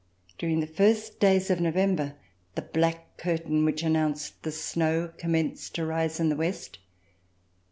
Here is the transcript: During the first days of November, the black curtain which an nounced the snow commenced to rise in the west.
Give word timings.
During 0.39 0.61
the 0.61 0.65
first 0.65 1.19
days 1.19 1.51
of 1.51 1.61
November, 1.61 2.15
the 2.55 2.63
black 2.63 3.17
curtain 3.17 3.63
which 3.65 3.83
an 3.83 3.93
nounced 3.93 4.33
the 4.41 4.51
snow 4.51 5.11
commenced 5.15 5.75
to 5.75 5.85
rise 5.85 6.19
in 6.19 6.29
the 6.29 6.35
west. 6.35 6.79